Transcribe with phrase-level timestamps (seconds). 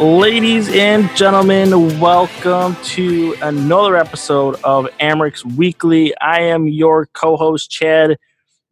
[0.00, 6.12] Ladies and gentlemen, welcome to another episode of Amerks Weekly.
[6.18, 8.18] I am your co-host Chad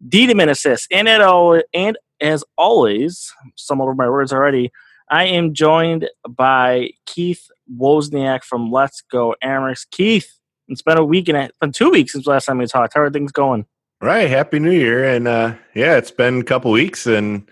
[0.07, 0.53] Diedemann
[0.91, 4.71] and at all, and as always, some over my words already.
[5.11, 9.85] I am joined by Keith Wozniak from Let's Go Amerks.
[9.91, 12.95] Keith, it's been a week and it's been two weeks since last time we talked.
[12.95, 13.67] How are things going?
[14.01, 14.31] Right.
[14.31, 15.05] Happy New Year.
[15.05, 17.49] And uh yeah, it's been a couple weeks and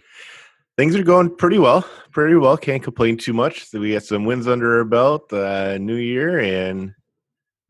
[0.76, 1.84] things are going pretty well.
[2.12, 2.56] Pretty well.
[2.56, 3.66] Can't complain too much.
[3.72, 6.94] We got some wins under our belt, uh new year and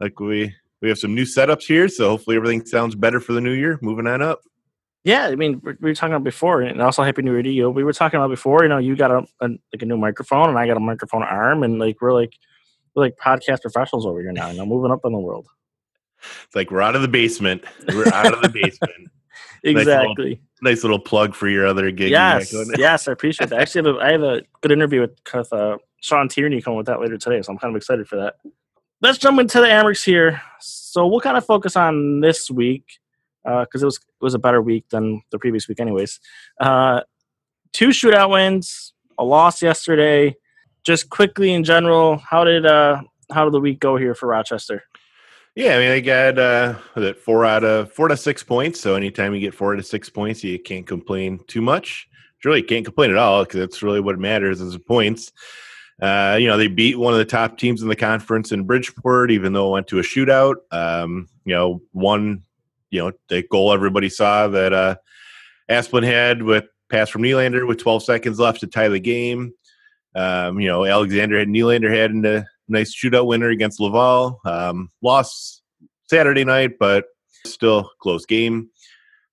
[0.01, 3.41] like we we have some new setups here, so hopefully everything sounds better for the
[3.41, 3.79] new year.
[3.83, 4.43] Moving on up.
[5.09, 7.51] Yeah, I mean, we we were talking about before, and also Happy New Year to
[7.51, 7.71] you.
[7.71, 10.51] We were talking about before, you know, you got a, a like a new microphone,
[10.51, 12.35] and I got a microphone arm, and like we're like
[12.95, 15.47] we're like podcast professionals over here now, you know, moving up in the world.
[16.45, 17.65] It's like we're out of the basement.
[17.89, 18.93] We're out of the basement.
[19.65, 20.41] Exactly.
[20.63, 22.11] Nice little plug for your other gig.
[22.11, 23.61] yes, yes, I appreciate that.
[23.61, 26.77] Actually, I have a, I have a good interview with, with uh, Sean Tierney coming
[26.77, 28.37] with that later today, so I'm kind of excited for that.
[29.03, 30.41] Let's jump into the Amerks here.
[30.61, 33.01] So we'll kind of focus on this week
[33.49, 36.21] because it was it was a better week than the previous week, anyways.
[36.61, 37.01] Uh,
[37.73, 40.37] two shootout wins, a loss yesterday.
[40.85, 44.83] Just quickly in general, how did uh, how did the week go here for Rochester?
[45.55, 48.81] Yeah, I mean, I got uh, it four out of four to six points.
[48.81, 52.09] So anytime you get four to six points, you can't complain too much.
[52.45, 55.33] Really can't complain at all because that's really what matters is the points.
[56.01, 59.33] Uh, you know, they beat one of the top teams in the conference in Bridgeport,
[59.33, 60.55] even though it went to a shootout.
[60.71, 62.45] Um, you know, one,
[62.91, 64.97] you know, the goal everybody saw that uh,
[65.71, 69.53] Asplin had with pass from Nylander with 12 seconds left to tie the game.
[70.15, 74.41] Um, you know, Alexander had Nylander had a nice shootout winner against Laval.
[74.45, 75.63] Um, lost
[76.09, 77.05] Saturday night, but
[77.45, 78.71] still close game.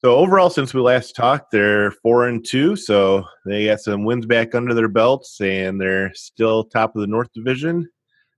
[0.04, 2.76] So overall, since we last talked, they're four and two.
[2.76, 7.08] So they got some wins back under their belts, and they're still top of the
[7.08, 7.90] North Division.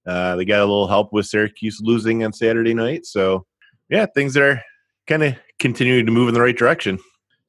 [0.05, 3.05] Uh, they got a little help with Syracuse losing on Saturday night.
[3.05, 3.45] So
[3.89, 4.61] yeah, things are
[5.07, 6.99] kind of continuing to move in the right direction.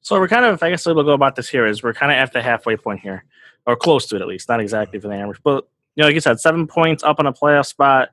[0.01, 2.17] So we're kind of, I guess we'll go about this here is we're kind of
[2.17, 3.25] at the halfway point here,
[3.65, 4.49] or close to it at least.
[4.49, 7.27] Not exactly for the Amerks, but you know, like you said, seven points up on
[7.27, 8.09] a playoff spot,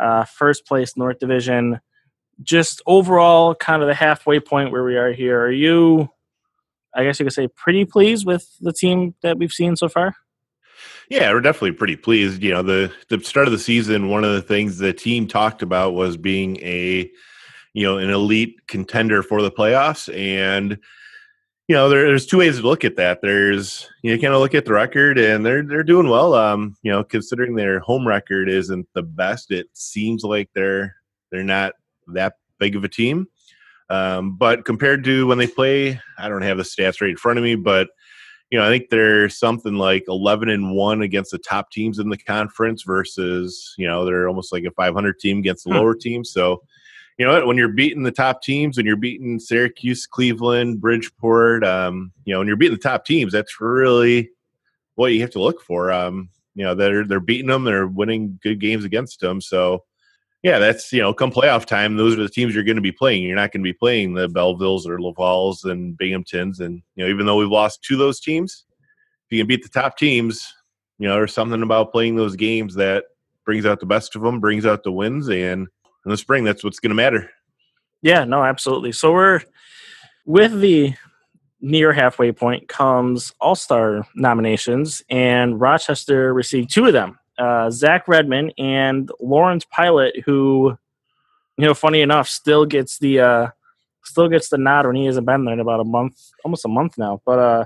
[0.00, 1.80] uh, first place North Division.
[2.42, 5.40] Just overall, kind of the halfway point where we are here.
[5.40, 6.08] Are you?
[6.94, 10.16] I guess you could say pretty pleased with the team that we've seen so far.
[11.08, 12.42] Yeah, we're definitely pretty pleased.
[12.42, 15.62] You know, the the start of the season, one of the things the team talked
[15.62, 17.10] about was being a,
[17.76, 20.78] you know, an elite contender for the playoffs, and
[21.68, 23.20] you know, there, there's two ways to look at that.
[23.20, 26.32] There's you know, kind of look at the record, and they're they're doing well.
[26.32, 30.96] Um, you know, considering their home record isn't the best, it seems like they're
[31.30, 31.74] they're not
[32.14, 33.26] that big of a team.
[33.90, 37.38] Um, but compared to when they play, I don't have the stats right in front
[37.38, 37.88] of me, but
[38.50, 42.08] you know, I think they're something like 11 and 1 against the top teams in
[42.08, 45.76] the conference versus, you know, they're almost like a 500 team against the Hmm.
[45.76, 46.30] lower teams.
[46.30, 46.62] So,
[47.18, 51.64] you know, what, when you're beating the top teams, when you're beating Syracuse, Cleveland, Bridgeport,
[51.64, 54.30] um, you know, when you're beating the top teams, that's really
[54.96, 55.90] what you have to look for.
[55.90, 59.40] Um, you know, they're they're beating them, they're winning good games against them.
[59.40, 59.84] So,
[60.42, 62.92] yeah, that's you know, come playoff time, those are the teams you're going to be
[62.92, 63.22] playing.
[63.22, 67.10] You're not going to be playing the Bellevilles or Lavals and Binghamtons, and you know,
[67.10, 68.66] even though we've lost to those teams,
[69.26, 70.52] if you can beat the top teams,
[70.98, 73.04] you know, there's something about playing those games that
[73.44, 75.68] brings out the best of them, brings out the wins, and
[76.06, 77.30] in the spring, that's what's going to matter.
[78.00, 78.92] Yeah, no, absolutely.
[78.92, 79.40] So we're
[80.24, 80.94] with the
[81.60, 87.18] near halfway point comes All Star nominations, and Rochester received two of them.
[87.36, 90.78] Uh, Zach Redmond and Lawrence Pilut, who,
[91.58, 93.46] you know, funny enough, still gets the uh,
[94.04, 96.68] still gets the nod when he hasn't been there in about a month, almost a
[96.68, 97.20] month now.
[97.26, 97.64] But uh,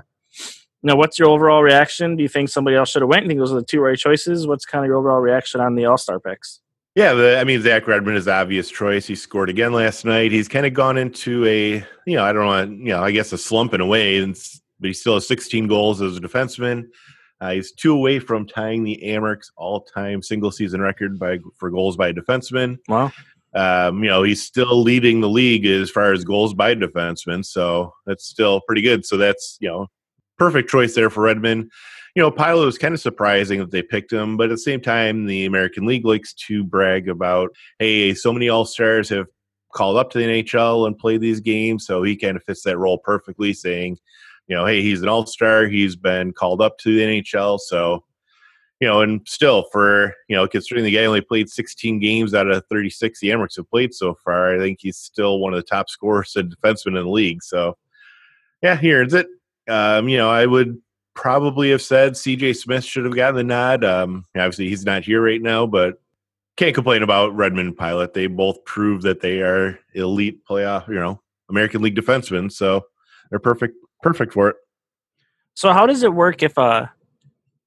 [0.81, 2.15] you know, what's your overall reaction?
[2.15, 3.23] Do you think somebody else should have went?
[3.23, 4.47] You think those are the two right choices?
[4.47, 6.59] What's kind of your overall reaction on the All Star picks?
[6.95, 9.07] Yeah, the, I mean, Zach Redmond is obvious choice.
[9.07, 10.31] He scored again last night.
[10.31, 13.31] He's kind of gone into a, you know, I don't know, you know, I guess
[13.31, 14.35] a slump in a way, and,
[14.79, 16.87] but he still has 16 goals as a defenseman.
[17.39, 22.09] Uh, he's two away from tying the Amerks all-time single-season record by for goals by
[22.09, 22.77] a defenseman.
[22.87, 23.11] Well,
[23.55, 27.45] Um, you know, he's still leading the league as far as goals by a defenseman,
[27.45, 29.05] so that's still pretty good.
[29.05, 29.87] So that's you know,
[30.37, 31.71] perfect choice there for Redmond.
[32.15, 34.81] You know, Pilut was kind of surprising that they picked him, but at the same
[34.81, 39.27] time, the American League likes to brag about, hey, so many All Stars have
[39.73, 42.77] called up to the NHL and played these games, so he kind of fits that
[42.77, 43.97] role perfectly, saying,
[44.47, 48.03] you know, hey, he's an All Star, he's been called up to the NHL, so
[48.81, 52.49] you know, and still for, you know, considering the guy only played 16 games out
[52.49, 55.63] of 36 the Amerks have played so far, I think he's still one of the
[55.63, 57.43] top scorers and defensemen in the league.
[57.43, 57.77] So,
[58.63, 59.27] yeah, here's it.
[59.69, 60.81] Um, you know, I would
[61.21, 63.83] probably have said CJ Smith should have gotten the nod.
[63.83, 66.01] Um, obviously, he's not here right now, but
[66.57, 68.13] can't complain about Redmond Pilut.
[68.13, 72.51] They both prove that they are elite playoff, you know, American League defensemen.
[72.51, 72.87] So
[73.29, 74.55] they're perfect, perfect for it.
[75.53, 76.87] So how does it work if uh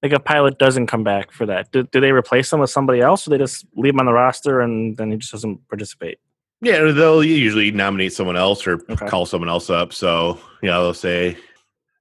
[0.03, 1.71] like a Pilut doesn't come back for that?
[1.71, 4.13] Do, do they replace him with somebody else, or they just leave him on the
[4.13, 6.19] roster and then he just doesn't participate?
[6.61, 9.07] Yeah, they'll usually nominate someone else or Okay.
[9.07, 9.93] call someone else up.
[9.93, 11.37] So, you know, they'll say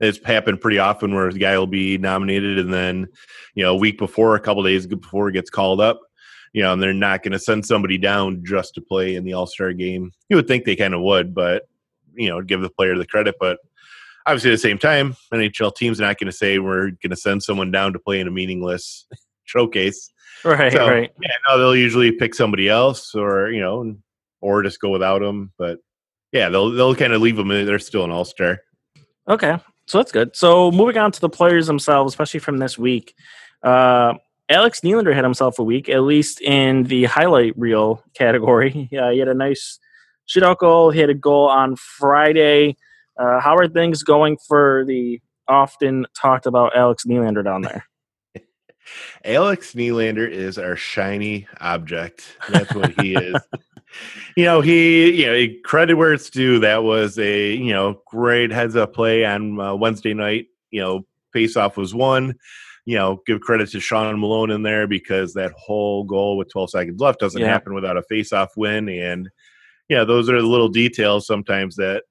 [0.03, 3.07] it's happened pretty often where the guy will be nominated and then,
[3.55, 5.99] you know, a week before, a couple days before it gets called up,
[6.53, 9.33] you know, and they're not going to send somebody down just to play in the
[9.33, 10.11] All Star game.
[10.29, 11.63] You would think they kind of would, but,
[12.13, 13.35] you know, give the player the credit.
[13.39, 13.59] But
[14.25, 17.43] obviously, at the same time, NHL team's not going to say we're going to send
[17.43, 19.05] someone down to play in a meaningless
[19.43, 20.09] showcase.
[20.43, 21.11] Right, So, right.
[21.21, 23.95] Yeah, no, they'll usually pick somebody else, or you know,
[24.41, 25.53] or just go without them.
[25.57, 25.79] But
[26.33, 27.47] yeah, they'll they'll kind of leave them.
[27.47, 28.59] They're still an all star.
[29.29, 29.57] Okay,
[29.93, 30.35] so that's good.
[30.35, 33.13] So moving on to the players themselves, especially from this week,
[33.61, 34.15] uh,
[34.49, 38.89] Alex Nylander had himself a week, at least in the highlight reel category.
[38.91, 39.77] Yeah, he had a nice
[40.27, 40.89] shootout goal.
[40.89, 42.75] He had a goal on Friday.
[43.19, 47.85] Uh, how are things going for the often talked about Alex Nylander down there?
[49.23, 52.35] Alex Nylander is our shiny object.
[52.49, 53.35] That's what he is.
[54.35, 56.59] you know, he, you know, credit where it's due.
[56.59, 60.47] That was a, you know, great heads up play on uh, Wednesday night.
[60.71, 62.35] You know, face off was won.
[62.85, 66.71] You know, give credit to Sean Malone in there because that whole goal with 12
[66.71, 67.47] seconds left doesn't Yeah.
[67.47, 68.89] happen without a face off win.
[68.89, 69.29] And,
[69.87, 72.03] yeah, those are the little details sometimes that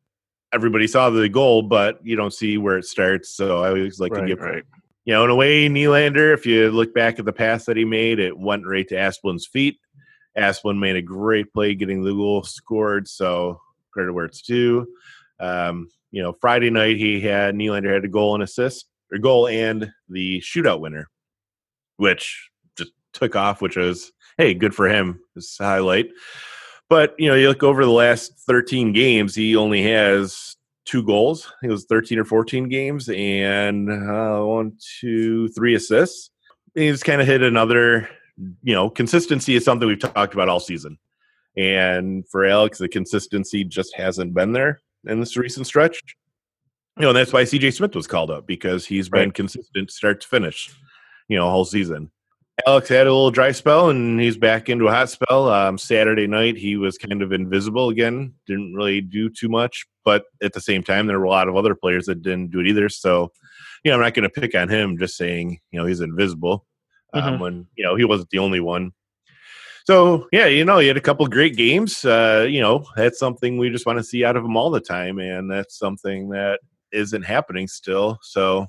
[0.52, 3.30] everybody saw the goal, but you don't see where it starts.
[3.34, 4.62] So I always like to give right.
[5.04, 7.84] you know, in a way, Nylander, if you look back at the pass that he
[7.84, 9.78] made, it went right to Asplin's feet.
[10.36, 14.86] Asplin made a great play getting the goal scored, so credit where it's due.
[15.40, 19.48] Um, you know, Friday night he had Nylander had a goal and assist, or goal
[19.48, 21.08] and the shootout winner,
[21.96, 25.20] which just took off, which was hey, good for him.
[25.34, 26.10] This highlight.
[26.88, 31.52] But you know, you look over the last 13 games, he only has two goals.
[31.62, 36.30] It was 13 or 14 games and uh, one, two, three assists.
[36.74, 40.98] He's kind of hit another, you know, consistency is something we've talked about all season.
[41.56, 46.00] And for Alex, the consistency just hasn't been there in this recent stretch.
[46.96, 50.20] You know, and that's why CJ Smith was called up because he's been consistent start
[50.22, 50.70] to finish,
[51.28, 52.10] you know, whole season.
[52.66, 55.48] Alex had a little dry spell and he's back into a hot spell.
[55.48, 59.86] Um, Saturday night, he was kind of invisible again, didn't really do too much.
[60.04, 62.60] But at the same time, there were a lot of other players that didn't do
[62.60, 62.90] it either.
[62.90, 63.32] So,
[63.84, 66.66] you know, I'm not going to pick on him just saying, you know, he's invisible
[67.12, 67.38] um, Mhm.
[67.40, 68.92] when, you know, he wasn't the only one.
[69.84, 72.04] So, yeah, you know, he had a couple great games.
[72.04, 74.80] Uh, you know, that's something we just want to see out of him all the
[74.80, 75.18] time.
[75.18, 76.60] And that's something that
[76.92, 78.18] isn't happening still.
[78.22, 78.66] So,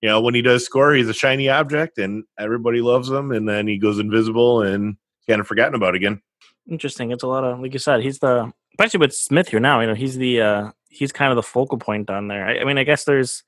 [0.00, 3.30] you know, when he does score, he's a shiny object and everybody loves him.
[3.32, 4.96] And then he goes invisible and
[5.28, 6.22] kind of forgotten about again.
[6.70, 7.10] Interesting.
[7.10, 8.02] It's a lot of like you said.
[8.02, 9.80] He's the especially with Smith here now.
[9.80, 12.46] You know, he's the uh he's kind of the focal point down there.
[12.46, 13.42] I, I mean, I guess there's,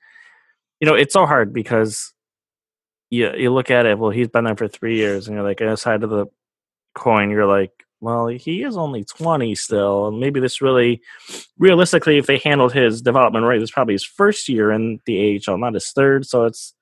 [0.80, 2.12] you know, it's so hard because
[3.10, 3.98] you you look at it.
[3.98, 6.26] Well, he's been there for three years, and you're like, on the side of the
[6.94, 11.02] coin, you're like, well, he is only twenty still, and maybe this really,
[11.58, 15.58] realistically, if they handled his development right, this probably his first year in the AHL,
[15.58, 16.26] not his third.
[16.26, 16.74] So it's.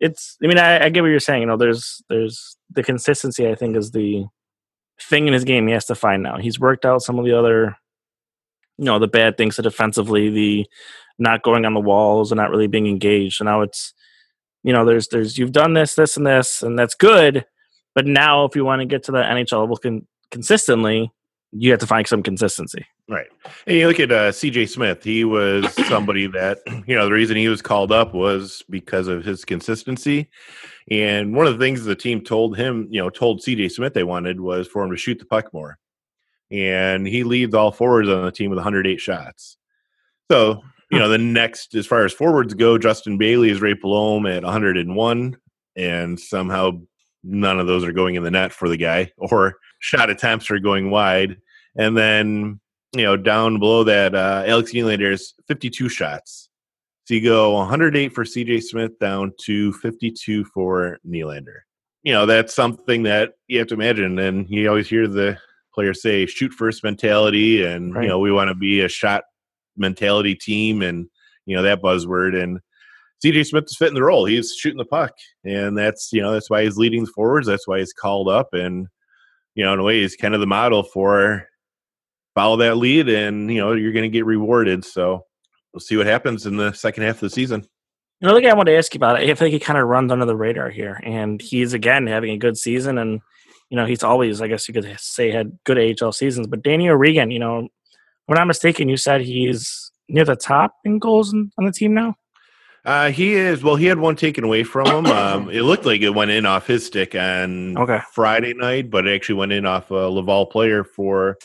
[0.00, 0.36] It's.
[0.42, 1.42] I mean, I, I get what you're saying.
[1.42, 3.48] You know, there's, there's the consistency.
[3.48, 4.26] I think is the,
[5.00, 6.38] thing in his game he has to find now.
[6.38, 7.76] He's worked out some of the other,
[8.78, 10.66] you know, the bad things defensively, the
[11.18, 13.36] not going on the walls and not really being engaged.
[13.36, 13.94] So now it's,
[14.64, 17.44] you know, there's there's you've done this, this, and this, and that's good.
[17.94, 21.12] But now, if you want to get to the NHL level con- consistently,
[21.52, 22.84] you have to find some consistency.
[23.08, 23.26] Right.
[23.66, 27.36] And you look at uh, CJ Smith, he was somebody that, you know, the reason
[27.36, 30.28] he was called up was because of his consistency.
[30.90, 34.04] And one of the things the team told him, you know, told CJ Smith they
[34.04, 35.78] wanted was for him to shoot the puck more.
[36.50, 39.56] And he leads all forwards on the team with 108 shots.
[40.30, 40.62] So,
[40.94, 44.44] you know, the next, as far as forwards go, Justin Bailey is below him at
[44.44, 45.36] 101.
[45.76, 46.80] And somehow
[47.24, 50.60] none of those are going in the net for the guy, or shot attempts are
[50.60, 51.36] going wide.
[51.76, 52.60] And then,
[52.92, 56.48] you know, down below that, uh, Alex is 52 shots.
[57.06, 61.60] So you go 108 for CJ Smith down to 52 for Nylander.
[62.02, 64.18] You know, that's something that you have to imagine.
[64.18, 65.36] And you always hear the
[65.74, 68.04] players say shoot first mentality and, Right.
[68.04, 69.24] you know, we want to be a shot
[69.76, 71.08] mentality team and,
[71.46, 72.40] you know, that buzzword.
[72.40, 72.60] And
[73.24, 74.24] CJ Smith is fitting the role.
[74.24, 75.12] He's shooting the puck.
[75.44, 77.46] And that's, you know, that's why he's leading the forwards.
[77.46, 78.48] That's why he's called up.
[78.52, 78.86] And,
[79.54, 81.48] you know, in a way, he's kind of the model for
[82.34, 84.84] follow that lead and, you know, you're going to get rewarded.
[84.84, 85.24] So
[85.72, 87.66] we'll see what happens in the second half of the season.
[88.20, 90.24] Another guy I want to ask you about, I like he kind of runs under
[90.24, 93.20] the radar here, and he's again having a good season, and
[93.68, 96.46] you know he's always, I guess you could say, had good AHL seasons.
[96.46, 97.68] But Danny O'Regan, you know,
[98.28, 101.94] I'm not mistaken, you said he's near the top in goals in, on the team
[101.94, 102.16] now.
[102.84, 105.06] Uh, he is, well, he had one taken away from him.
[105.14, 108.00] Um, it looked like it went in off his stick on Okay.
[108.12, 111.38] Friday night, but it actually went in off a Laval player for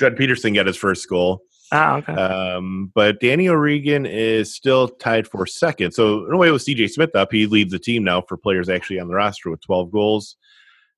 [0.00, 1.42] Judd Peterson got his first goal.
[1.72, 2.12] Ah, okay.
[2.12, 5.92] Um, but Danny O'Regan is still tied for second.
[5.92, 8.68] So in a way, with CJ Smith up, he leads the team now for players
[8.68, 10.36] actually on the roster with 12 goals.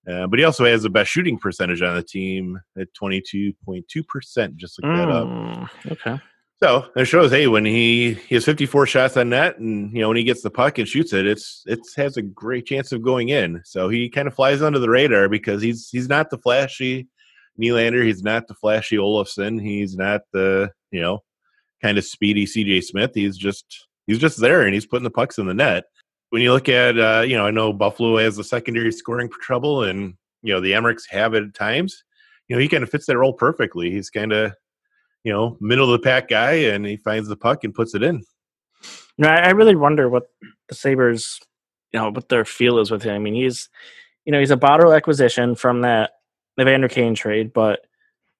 [0.09, 4.57] Uh, but he also has the best shooting percentage on the team at 22.2%.
[4.57, 5.27] Just look that up.
[5.27, 6.21] Mm, okay.
[6.61, 10.09] So it shows, hey, when he, he has 54 shots on net, and you know
[10.09, 13.03] when he gets the puck and shoots it, it's it has a great chance of
[13.03, 13.61] going in.
[13.65, 17.07] So he kind of flies under the radar because he's he's not the flashy
[17.61, 21.23] Nylander, he's not the flashy Olofsson, he's not the you know
[21.81, 23.13] kind of speedy CJ Smith.
[23.15, 25.85] He's just he's just there and he's putting the pucks in the net.
[26.31, 29.85] When you look at uh, you know, I know Buffalo has the secondary scoring trouble,
[29.85, 32.05] and you know the Amerks have it at times.
[32.49, 33.91] You know he kind of fits that role perfectly.
[33.91, 34.53] He's kind of
[35.25, 38.03] you know, middle of the pack guy, and he finds the puck and puts it
[38.03, 38.17] in.
[39.17, 40.25] You know, I, I really wonder what
[40.69, 41.41] the Sabres,
[41.93, 43.15] you know, what their feel is with him.
[43.15, 43.69] I mean, he's,
[44.25, 46.13] you know, he's a Botterill acquisition from that
[46.61, 47.81] Evander Kane trade, but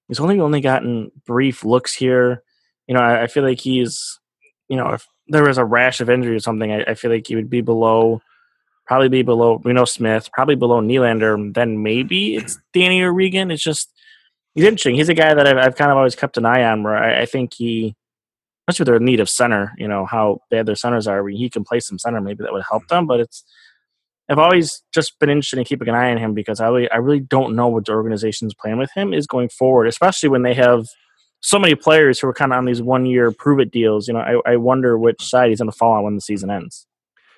[0.09, 2.43] he's only only gotten brief looks here.
[2.87, 4.19] You know, I, I feel like he's,
[4.69, 7.27] you know, if there was a rash of injury or something, I, I feel like
[7.27, 8.23] he would be below,
[8.87, 11.55] probably be below Reno Smith, probably below Nylander.
[11.55, 13.51] Then maybe it's Danny O'Regan.
[13.51, 13.91] It's just
[14.55, 14.95] he's interesting.
[14.95, 16.83] He's a guy that I've, I've kind of always kept an eye on.
[16.83, 17.95] Where I, I think he,
[18.63, 21.23] especially with their need of center, you know how bad their centers are.
[21.23, 23.07] Where he can play some center, maybe that would help them.
[23.07, 23.45] But it's
[24.31, 26.97] I've always just been interested in keeping an eye on him because I really, I
[26.97, 30.53] really don't know what the organization's plan with him is going forward, especially when they
[30.55, 30.87] have
[31.41, 34.09] so many players who are kind of on these one year prove it deals.
[34.09, 36.51] You know, I, I wonder which side he's going to fall on when the season
[36.51, 36.87] ends.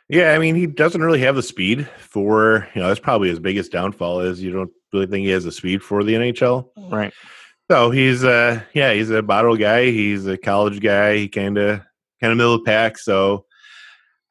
[0.09, 3.39] Yeah, I mean, he doesn't really have the speed for, you know, that's probably his
[3.39, 6.69] biggest downfall is you don't really think he has the speed for the NHL.
[6.91, 7.13] Right.
[7.71, 9.85] So he's, uh, yeah, he's a Botterill guy.
[9.93, 11.17] He's a college guy.
[11.17, 11.81] He kind of,
[12.21, 12.99] kind of middle of the pack.
[12.99, 13.45] So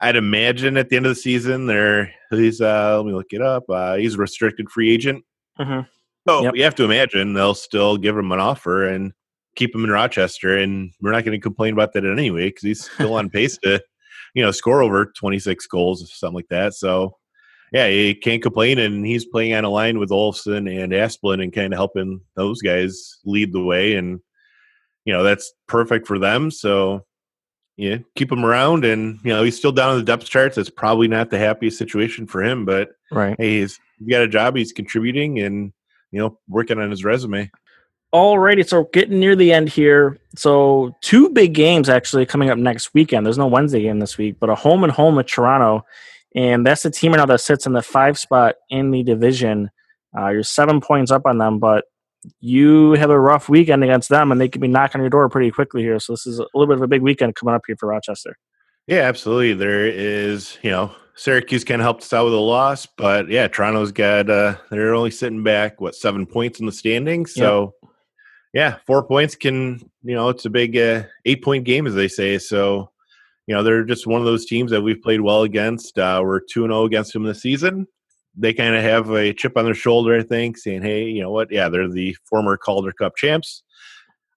[0.01, 3.41] I'd imagine at the end of the season, there, he's, uh, let me look it
[3.41, 3.63] up.
[3.69, 5.23] Uh, he's a restricted free agent.
[5.57, 5.81] hmm
[6.27, 6.55] So Yep.
[6.55, 9.13] you have to imagine they'll still give him an offer and
[9.55, 12.89] keep him in Rochester, and we're not going to complain about that anyway because he's
[12.91, 13.81] still on pace to,
[14.33, 16.73] you know, score over 26 goals or something like that.
[16.73, 17.15] So,
[17.71, 21.53] yeah, he can't complain, and he's playing on a line with Olofsson and Asplin and
[21.53, 24.19] kind of helping those guys lead the way, and
[25.05, 26.49] you know that's perfect for them.
[26.51, 27.05] So,
[27.77, 30.55] yeah, keep him around, and you know he's still down in the depth charts.
[30.55, 33.35] That's probably not the happiest situation for him, but Right.
[33.37, 33.79] hey, he's
[34.09, 35.71] got a job, he's contributing, and
[36.11, 37.51] you know working on his resume.
[38.13, 40.17] Alrighty, so getting near the end here.
[40.35, 43.25] So two big games actually coming up next weekend.
[43.25, 45.85] There's no Wednesday game this week, but a home and home with Toronto,
[46.35, 49.69] and that's the team right now that sits in the five spot in the division.
[50.17, 51.85] Uh, you're seven points up on them, but
[52.39, 55.29] you have a rough weekend against them, and they could be knocking on your door
[55.29, 55.99] pretty quickly here.
[55.99, 58.35] So this is a little bit of a big weekend coming up here for Rochester.
[58.87, 59.53] Yeah, absolutely.
[59.53, 63.47] There is, you know, Syracuse kind of helped us out with a loss, but yeah,
[63.47, 67.35] Toronto's got uh they're only sitting back what seven points in the standings.
[67.35, 67.75] So
[68.53, 72.07] yeah, four points can you know it's a big uh, eight point game as they
[72.07, 72.37] say.
[72.37, 72.91] So
[73.47, 75.97] you know they're just one of those teams that we've played well against.
[75.97, 77.87] Uh, we're two and zero against them this season.
[78.35, 81.31] They kind of have a chip on their shoulder, I think, saying, "Hey, you know
[81.31, 81.51] what?
[81.51, 83.63] Yeah, they're the former Calder Cup champs."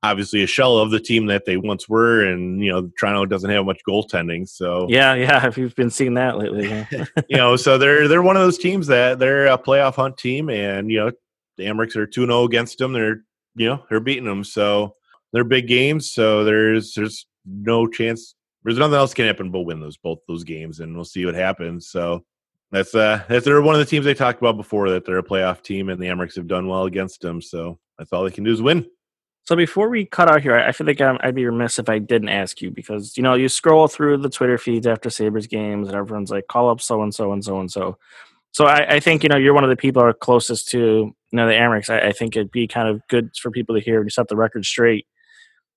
[0.04, 3.50] Obviously, a shell of the team that they once were, and you know Toronto doesn't
[3.50, 5.46] have much goaltending, so Yeah, yeah.
[5.46, 6.86] If you've been seeing that lately, yeah.
[7.28, 10.50] you know, so they're they're one of those teams that they're a playoff hunt team,
[10.50, 11.12] and you know,
[11.56, 12.92] the Amerks are two zero against them.
[12.92, 13.22] They're
[13.54, 14.94] you know they're beating them, so
[15.32, 16.10] they're big games.
[16.10, 18.34] So there's there's no chance.
[18.64, 21.34] There's nothing else can happen but win those both those games, and we'll see what
[21.34, 21.88] happens.
[21.88, 22.24] So
[22.70, 25.22] that's uh that's they're one of the teams they talked about before that they're a
[25.22, 27.40] playoff team, and the Amerks have done well against them.
[27.40, 28.86] So that's all they can do is win.
[29.44, 31.88] So before we cut out here, I I feel like I'm, I'd be remiss if
[31.88, 35.46] I didn't ask you because you know you scroll through the Twitter feeds after Sabres
[35.46, 37.98] games and everyone's like, call up so and so and so and so.
[38.52, 41.36] So I, I think you know you're one of the people are closest to you
[41.38, 41.90] know the Amerks.
[41.90, 44.36] I, I think it'd be kind of good for people to hear to set the
[44.36, 45.06] record straight.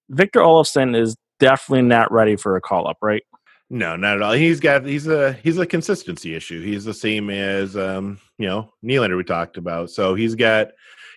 [0.09, 3.23] Victor Olofsson is definitely not ready for a call up, right?
[3.69, 4.33] No, not at all.
[4.33, 6.61] He's got he's a he's a consistency issue.
[6.63, 9.89] He's the same as um, you know, Nylander we talked about.
[9.89, 10.67] So he's got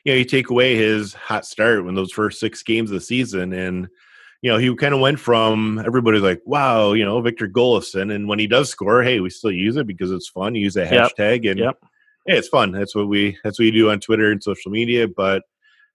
[0.04, 3.00] you know, you take away his hot start when those first six games of the
[3.00, 3.88] season and
[4.40, 8.14] you know, he kind of went from everybody's like, wow, you know, Victor Golofson.
[8.14, 10.54] And when he does score, hey, we still use it because it's fun.
[10.54, 11.12] use that Yep.
[11.18, 11.84] hashtag and Yep.
[12.28, 12.72] It's fun.
[12.72, 15.08] That's what we that's what you do on Twitter and social media.
[15.08, 15.42] But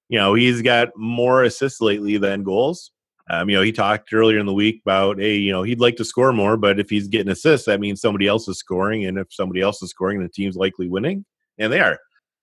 [0.09, 2.91] you know, he's got more assists lately than goals.
[3.29, 5.95] Um, you know, he talked earlier in the week about, hey, you know, he'd like
[5.95, 9.17] to score more, but if he's getting assists, that means somebody else is scoring, and
[9.17, 11.23] if somebody else is scoring, the team's likely winning,
[11.57, 11.97] and they are.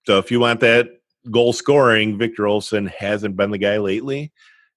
[0.06, 0.88] So if you want that
[1.30, 4.32] goal scoring, Victor Olofsson hasn't been the guy lately.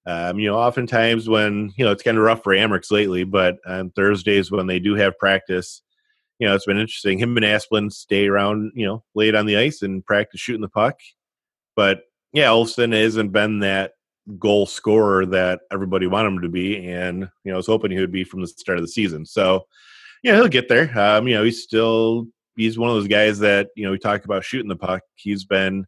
[0.06, 3.56] Um, you know, oftentimes when you know it's kind of rough for Amerks lately, but
[3.66, 5.82] on Thursdays when they do have practice,
[6.38, 7.18] you know, it's been interesting.
[7.18, 10.68] Him and Asplin stay around, you know, late on the ice and practice shooting the
[10.68, 10.98] puck.
[11.76, 13.92] But yeah, Olofsson hasn't been that
[14.38, 18.00] goal scorer that everybody wanted him to be, and you know, I was hoping he
[18.00, 19.24] would be from the start of the season.
[19.24, 19.66] So,
[20.22, 20.96] yeah, he'll get there.
[20.98, 22.26] Um, you know, he's still
[22.56, 25.02] he's one of those guys that you know we talk about shooting the puck.
[25.14, 25.86] He's been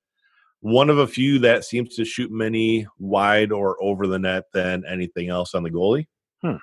[0.61, 4.85] one of a few that seems to shoot many wide or over the net than
[4.89, 6.07] anything else on the goalie.
[6.43, 6.57] Hmm.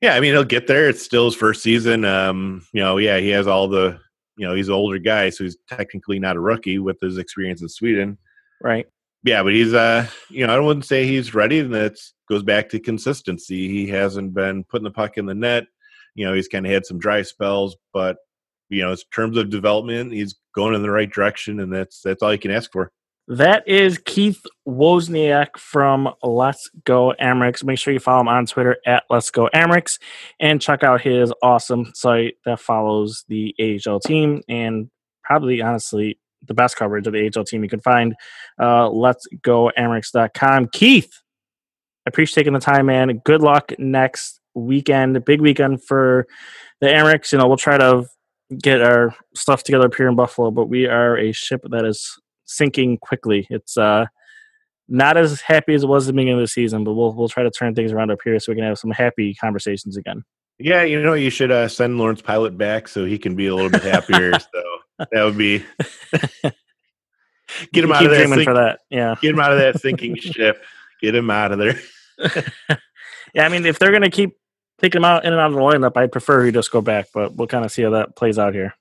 [0.00, 0.88] Yeah, I mean he'll get there.
[0.88, 2.04] It's still his first season.
[2.04, 3.98] Um, you know, yeah, he has all the
[4.36, 7.62] you know he's an older guy, so he's technically not a rookie with his experience
[7.62, 8.18] in Sweden.
[8.62, 8.86] Right.
[9.24, 11.96] Yeah, but he's uh you know, I wouldn't say he's ready, and that
[12.28, 13.68] goes back to consistency.
[13.68, 15.64] He hasn't been putting the puck in the net.
[16.14, 18.16] You know, he's kind of had some dry spells, but
[18.68, 22.22] you know, in terms of development, he's going in the right direction, and that's that's
[22.22, 22.90] all you can ask for.
[23.28, 27.64] That is Keith Wozniak from Let's Go Amerks.
[27.64, 29.98] Make sure you follow him on Twitter at Let's Go Amerks
[30.38, 34.88] and check out his awesome site that follows the AHL team and
[35.24, 38.14] probably, honestly, the best coverage of the AHL team you can find.
[38.60, 40.68] Uh, let's go Amerks.com.
[40.68, 41.10] Keith,
[42.06, 43.20] I appreciate taking the time, man.
[43.24, 45.24] Good luck next weekend.
[45.24, 46.28] Big weekend for
[46.80, 47.32] the Amerks.
[47.32, 48.06] You know, we'll try to
[48.62, 52.16] get our stuff together up here in Buffalo, but we are a ship that is
[52.46, 53.46] sinking quickly.
[53.50, 54.06] It's uh
[54.88, 57.28] not as happy as it was at the beginning of the season, but we'll we'll
[57.28, 60.24] try to turn things around up here so we can have some happy conversations again.
[60.58, 63.54] Yeah, you know, you should uh, send Lawrence Pilut back so he can be a
[63.54, 64.32] little bit happier.
[64.38, 64.62] so
[65.12, 65.64] that would be
[67.72, 68.26] get him out of there.
[68.26, 68.80] dreaming for that.
[68.90, 70.62] Yeah, get him out of that sinking ship.
[71.02, 71.78] Get him out of there.
[73.34, 73.44] yeah.
[73.44, 74.36] I mean, if they're gonna keep
[74.80, 77.08] taking him out in and out of the lineup, I'd prefer he just go back.
[77.12, 78.74] But we'll kind of see how that plays out here.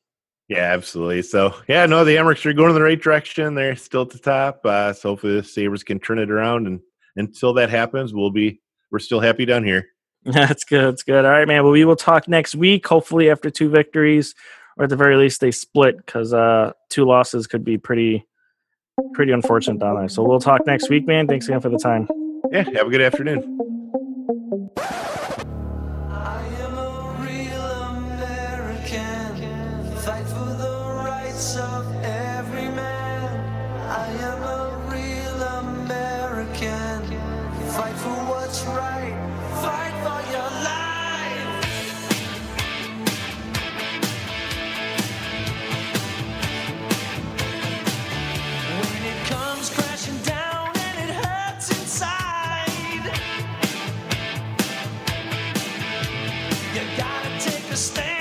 [0.47, 1.23] Yeah, absolutely.
[1.23, 3.55] So, yeah, no, the Amerks are going in the right direction.
[3.55, 4.61] They're still at the top.
[4.63, 6.67] Uh, so hopefully the Sabres can turn it around.
[6.67, 6.81] And
[7.15, 9.87] until that happens, we'll be we're still happy down here.
[10.25, 10.85] That's good.
[10.85, 11.25] That's good.
[11.25, 11.63] All right, man.
[11.63, 12.87] Well, we will talk next week.
[12.87, 14.35] Hopefully, after two victories,
[14.77, 18.25] or at the very least, they split because uh, two losses could be pretty,
[19.13, 20.09] pretty unfortunate down there.
[20.09, 21.27] So we'll talk next week, man.
[21.27, 22.07] Thanks again for the time.
[22.51, 23.65] Yeah, have a good afternoon.
[57.75, 58.14] understand.